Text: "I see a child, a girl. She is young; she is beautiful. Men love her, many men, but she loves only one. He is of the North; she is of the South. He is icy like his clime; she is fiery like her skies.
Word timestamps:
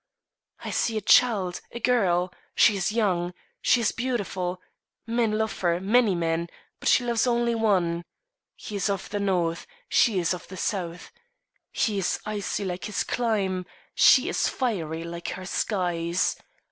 "I 0.61 0.71
see 0.71 0.97
a 0.97 1.01
child, 1.01 1.61
a 1.71 1.79
girl. 1.79 2.33
She 2.55 2.75
is 2.75 2.91
young; 2.91 3.35
she 3.61 3.81
is 3.81 3.91
beautiful. 3.91 4.59
Men 5.05 5.37
love 5.37 5.59
her, 5.59 5.79
many 5.79 6.15
men, 6.15 6.47
but 6.79 6.89
she 6.89 7.03
loves 7.05 7.27
only 7.27 7.53
one. 7.53 8.01
He 8.55 8.75
is 8.75 8.89
of 8.89 9.11
the 9.11 9.19
North; 9.19 9.67
she 9.87 10.17
is 10.17 10.33
of 10.33 10.47
the 10.47 10.57
South. 10.57 11.11
He 11.71 11.99
is 11.99 12.19
icy 12.25 12.65
like 12.65 12.85
his 12.85 13.03
clime; 13.03 13.67
she 13.93 14.27
is 14.27 14.47
fiery 14.49 15.03
like 15.03 15.27
her 15.33 15.45
skies. 15.45 16.35